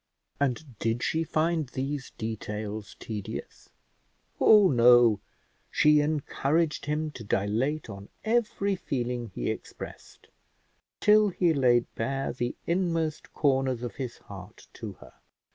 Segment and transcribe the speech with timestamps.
[0.39, 3.69] And did she find these details tedious?
[4.39, 5.19] Oh, no;
[5.69, 10.29] she encouraged him to dilate on every feeling he expressed,
[10.99, 15.13] till he laid bare the inmost corners of his heart to her.